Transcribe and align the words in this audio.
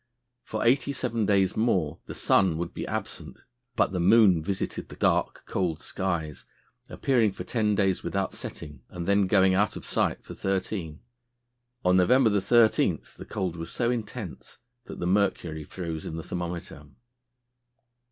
For 0.41 0.65
eighty 0.65 0.93
seven 0.93 1.27
days 1.27 1.55
more 1.55 1.99
the 2.07 2.15
sun 2.15 2.57
would 2.57 2.73
be 2.73 2.87
absent, 2.87 3.37
but 3.75 3.91
the 3.91 3.99
moon 3.99 4.41
visited 4.41 4.89
the 4.89 4.95
dark, 4.95 5.43
cold 5.45 5.79
skies, 5.79 6.47
appearing 6.89 7.33
for 7.33 7.43
ten 7.43 7.75
days 7.75 8.01
without 8.01 8.33
setting, 8.33 8.81
and 8.89 9.05
then 9.05 9.27
going 9.27 9.53
out 9.53 9.75
of 9.75 9.85
sight 9.85 10.23
for 10.23 10.33
thirteen. 10.33 11.01
On 11.85 11.97
November 11.97 12.31
13 12.39 12.99
the 13.17 13.25
cold 13.25 13.55
was 13.55 13.71
so 13.71 13.91
intense 13.91 14.57
that 14.85 14.99
the 14.99 15.05
mercury 15.05 15.63
froze 15.63 16.03
in 16.03 16.15
the 16.15 16.23
thermometer. 16.23 16.87